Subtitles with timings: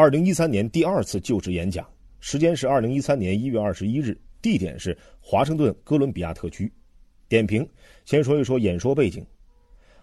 [0.00, 1.84] 二零一三年第二次就职演讲，
[2.20, 6.72] 时间是二零一三年一月二十一日，地点是华盛顿哥伦比亚特区。
[7.28, 7.68] 点评：
[8.04, 9.26] 先说一说演说背景。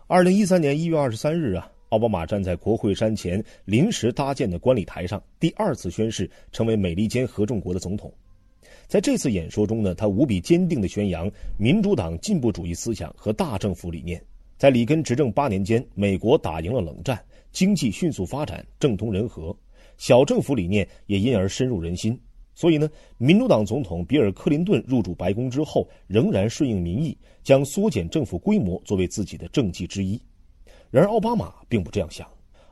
[0.07, 8.13] 二零一三年一月二十三日啊，奥巴马站在国会山前临时搭建的观礼台上，第二次宣誓成为美利坚合众国的总统。
[8.87, 14.21] 在这次演说中呢，他无比坚定地宣扬民主党进步主义思想和大政府理念。
[14.57, 17.17] 在里根执政八年间，美国打赢了冷战，
[17.53, 19.55] 经济迅速发展，政通人和，
[19.97, 22.19] 小政府理念也因而深入人心。
[22.53, 30.17] 所以呢，民主党总统比尔·克林顿入主白宫之后，仍然顺应民意，将缩减政府规模作为自己的政绩之一。
[30.89, 32.25] 然而，奥巴马并不这样想。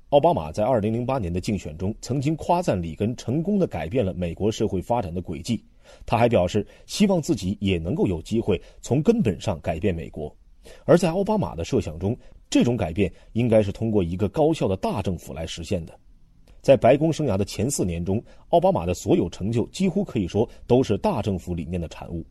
[0.10, 5.62] 奥巴马在2008年的竞选中曾经夸赞里根成功的改变了美国社会发展的轨迹，
[6.06, 10.34] 他还表示希望自己也能够有机会从根本上改变美国。
[10.86, 12.16] 而在奥巴马的设想中，
[12.50, 16.00] 这种改变应该是通过一个高效的大政府来实现的。
[16.64, 22.26] 在白宫生涯的前四年中，奥巴马的所有成就几乎可以说都是大政府理念的产物。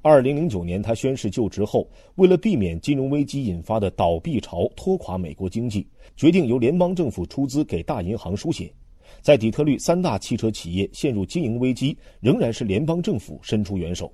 [0.00, 8.72] 二零零九年，他宣誓就职后，为了避免金融危机引发的倒闭潮拖垮美国经济，决定由联邦政府出资给大银行输血。
[9.20, 14.10] 在底特律三大汽车企业陷入经营危机，仍然是联邦政府伸出援手。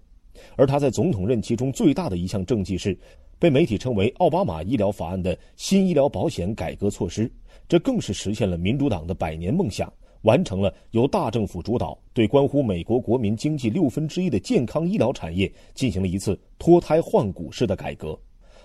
[0.56, 2.98] 而他在总统任期中最大的一项政绩是。
[3.39, 7.31] 被媒体称为“奥巴马医疗法案”的新医疗保险改革措施，
[7.69, 18.19] 这更是实现了民主党的百年梦想，完成了由大政府主导对关乎美国国民经济六分之一的健康医疗产业进行了一次脱胎换骨式的改革。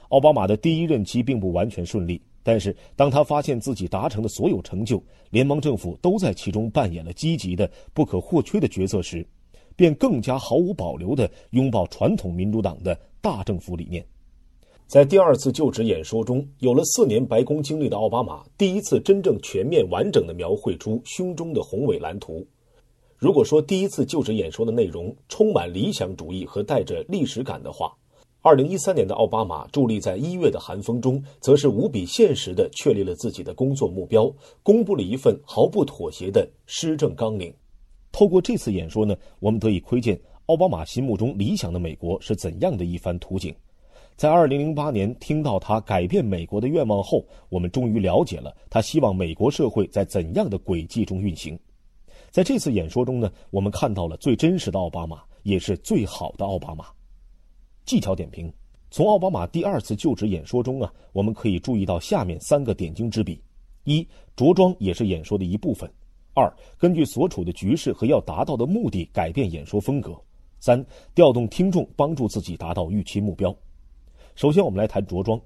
[0.10, 9.28] 奥巴马的第一任期并不完全顺利，但是当他发现自己达成的所有成就，联邦政府都在其中扮演了积极的、不可或缺的角色时，
[9.76, 14.04] 便更加毫无保留地拥抱传统民主党的大政府理念。
[14.90, 22.44] 在第二次就职演说中，有了四年白宫经历的奥巴马，第一次真正全面完整地描绘出胸中的宏伟蓝图。
[23.16, 27.96] 如果说第一次就职演说的内容充满理想主义和带着历史感的话，
[28.42, 34.34] 二零一三年的奥巴马伫立在一月的寒风中，则是无比现实地确立了自己的工作目标，
[34.64, 37.54] 公布了一份毫不妥协的施政纲领。
[38.12, 43.54] 透过这次演说呢，我们得以窥见奥巴马心目中理想的美国是怎样的一番图景。
[44.20, 51.58] 在二零零八年听到他改变美国的愿望后，我们终于了解了他希望美国社会在怎样的轨迹中运行。
[52.30, 56.88] 在这次演说中呢，我们看到了最真实的奥巴马，也是最好的奥巴马。
[57.86, 58.52] 技巧点评：
[58.92, 63.42] 从奥巴马第二次就职演说中啊，我们可以注意到下面三个点睛之笔：
[63.86, 65.90] 一、着装也是演说的一部分；
[66.34, 70.12] 二、根据所处的局势和要达到的目的改变演说风格；
[70.60, 70.86] 三、
[71.16, 73.56] 调动听众，帮助自己达到预期目标。
[74.40, 75.38] 首先，我们来谈着装。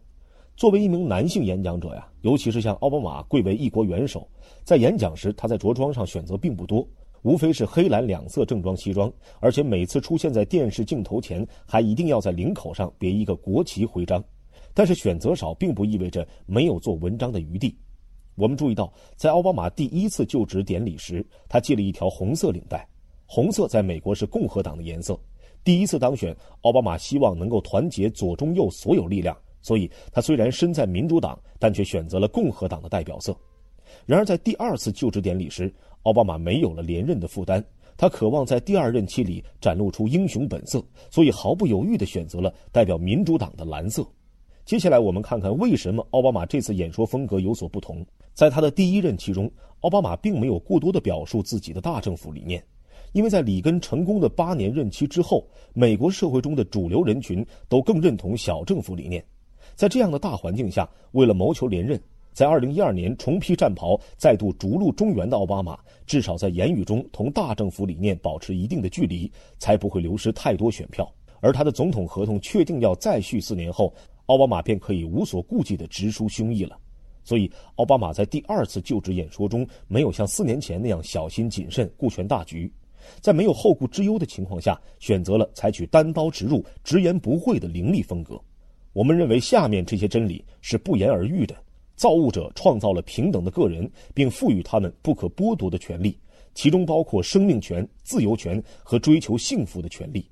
[0.56, 4.30] 作为一名男性演讲者呀，尤其是像奥巴马贵为一国元首，
[4.64, 6.88] 在演讲时，他在着装上选择并不多，
[7.24, 14.24] 无非是黑蓝两色正装西装，而且每次出现在电视镜头前，还一定要在领口上别一个国旗徽章。
[14.76, 17.76] 但是选择少，并不意味着没有做文章的余地。
[18.36, 22.88] 我们注意到，在奥巴马第一次就职典礼时，他系了一条红色领带，
[23.26, 25.20] 红色在美国是共和党的颜色。
[25.64, 33.36] 第一次当选，奥巴马希望能够团结左中右所有力量，所以他虽然身在民主党，但却选择了共和党的代表色。
[34.06, 37.64] 然而，在第二次就职典礼时，奥巴马没有了连任的负担，
[37.96, 44.06] 他渴望在第二任期里展露出英雄本色，所以毫不犹豫地选择了代表民主党的蓝色。
[44.66, 48.06] 接下来，我们看看为什么奥巴马这次演说风格有所不同。
[48.34, 49.50] 在他的第一任期中，
[49.82, 52.62] 奥巴马并没有过多的表述自己的大政府理念。
[53.14, 59.24] 因为在里根成功的八年任期之后，美国社会中的主流人群都更认同小政府理念。
[59.76, 62.00] 在这样的大环境下，为了谋求连任，
[62.34, 71.10] 在二零一二年重披战袍，再度逐鹿中原的奥巴马，至少在言语中同大政府理念保持一定的距离，才不会流失太多选票。
[71.40, 73.94] 而他的总统合同确定要再续四年后，
[74.26, 76.78] 奥巴马便可以无所顾忌地直抒胸臆了。
[77.24, 82.72] 所以，奥巴马在第二次就职演说中，没有像四年前那样小心谨慎、顾全大局。
[83.22, 88.40] 在没有后顾之忧的情况下，选择了采取单刀直入、直言不讳的凌厉风格。
[88.94, 91.56] 我们认为，下面这些真理是不言而喻的：
[91.96, 96.18] 造物者创造了平等的个人，并赋予他们不可剥夺的权利，
[96.54, 100.30] 其中包括生命权、自由权和追求幸福的权利。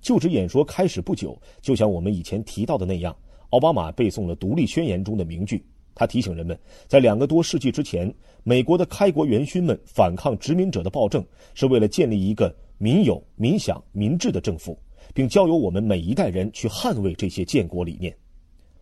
[0.00, 3.14] 就职演说开始不久，就像我们以前提到的那样，
[3.50, 5.62] 奥巴马背诵了《独立宣言》中的名句。
[5.94, 14.78] 他提醒人们，在两个多世纪之前，美国的开国元勋们反抗殖民者的暴政，是为了建立一个民有、民享、民治的政府，
[15.12, 18.14] 并交由我们每一代人去捍卫这些建国理念。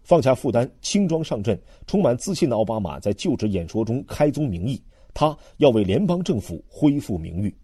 [0.04, 4.80] 放下负担，轻装上阵，充满自信的奥巴马在就职演说中开宗明义，
[5.12, 7.54] 他要为联邦政府恢复名誉。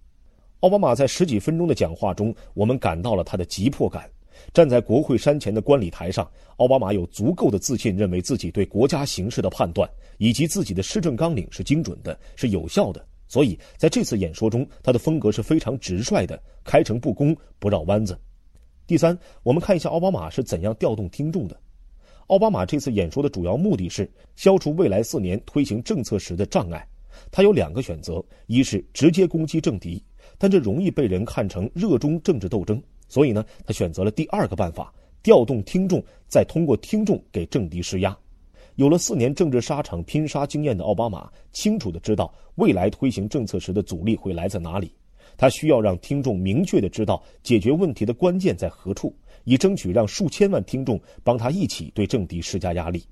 [0.61, 4.11] 奥巴马在十几分钟的讲话中，我们感到了他的急迫感。
[4.53, 9.89] 站在国会山前的观礼台上，奥巴马有足够的自信，认为自己对国家形势的判断
[10.19, 13.05] 以及自己的施政纲领是精准的，是有效的。
[13.27, 18.19] 所以在这次演说中，他的风格是非常直率的，开诚布公，不绕弯子。
[18.87, 21.59] 第三，我们看一下奥巴马是怎样调动听众的。
[22.29, 26.87] 奥巴马这次演说的主要目的是消除未来四年推行政策时的障碍。
[27.31, 30.03] 他有两个选择：一是直接攻击政敌。
[30.39, 34.93] 但这容易被人看成热衷政治斗争，所以呢，他选择了第二个办法，
[35.23, 38.17] 调动听众，再通过听众给政敌施压。
[38.77, 44.93] 有了四年政治沙场拼杀经验的奥巴马，清楚的知道未来推行政策时的阻力会来自哪里。
[45.37, 49.15] 他需要让听众明确的知道解决问题的关键在何处，
[49.45, 53.03] 以争取让数千万听众帮他一起对政敌施加压力。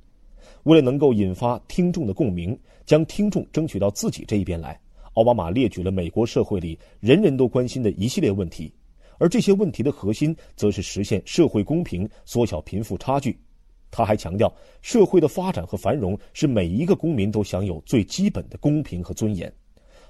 [0.64, 4.78] 为了能够引发听众的共鸣，将听众争取到自己这一边来。
[5.14, 8.72] 奥巴马列举了美国社会里人人都关心的一系列问题，
[9.22, 13.38] 而这些问题的核心则是实现社会公平、缩小贫富差距。
[13.88, 19.52] 他还强调，社会的发展和繁荣是每一个公民都享有最基本的公平和尊严。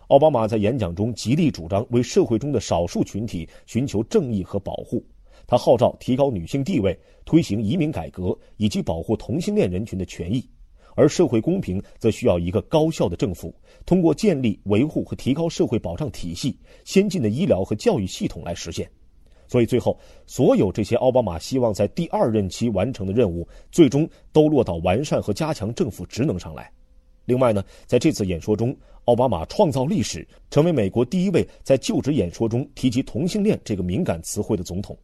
[0.09, 5.05] 奥巴马在演讲中极力主张为社会中的少数群体寻求正义和保护，
[5.47, 10.43] 他号召提高女性地位、推行移民改革以及保护同性恋人群的权益。
[10.95, 13.55] 而社会公平则需要一个高效的政府，
[13.85, 18.91] 通过建立、维护和提高社会保障体系、先进的医疗和教育系统来实现。
[19.53, 26.73] 所以，最后所有这些奥巴马希望在第二任期完成的任务，最终都落到完善和加强政府职能上来。
[27.27, 34.99] 另外呢，在这次演说中，奥巴马创造历史，成为美国第一位在就职演说中提及同性恋这个敏感词汇的总统。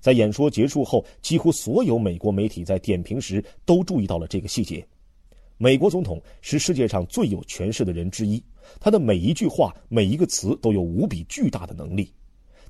[0.00, 4.84] 在演说结束后，几乎所有美国媒体在点评时都注意到了这个细节。
[5.58, 8.42] 美国总统是世界上最有权势的人之一，
[8.80, 12.12] 他的每一句话、每一个词都有无比巨大的能力。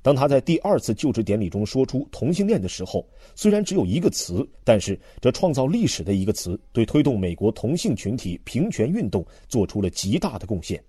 [0.01, 3.05] 当他在第二次就职典礼中说出同性恋的时候，
[3.35, 10.81] 虽然只有一个词，但是这创造历史的一个词，对推动美国同性群体平权运动做出了极大的贡献。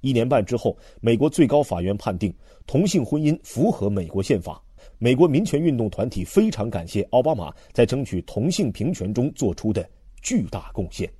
[0.00, 2.32] 一年半之后，美国最高法院判定
[2.66, 4.62] 同性婚姻符合美国宪法。
[4.98, 9.88] 美国民权运动团体非常感谢奥巴马在争取同性平权中做出的
[10.20, 11.10] 巨大贡献。